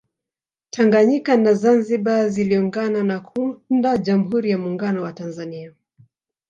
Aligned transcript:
Tanganyika 0.69 1.37
na 1.37 1.53
Zanzibar 1.53 2.29
ziliungana 2.29 3.03
na 3.03 3.19
kuunda 3.19 3.97
Jamhuri 3.97 4.49
ya 4.49 4.57
Muungano 4.57 5.01
wa 5.01 5.13
Tanzania 5.13 5.73